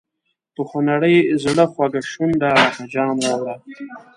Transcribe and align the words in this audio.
په 0.55 0.61
خونړي 0.69 1.15
زړه 1.43 1.65
خوږه 1.71 2.01
شونډه 2.11 2.49
لکه 2.61 2.81
جام 2.93 3.15
راوړه. 3.25 3.55